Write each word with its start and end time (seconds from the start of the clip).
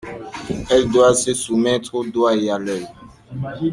Elle 0.71 0.89
doit 0.89 1.13
se 1.13 1.31
soumettre 1.35 1.93
au 1.93 2.03
doigt 2.03 2.35
et 2.35 2.49
à 2.49 2.57
l'oeil. 2.57 2.87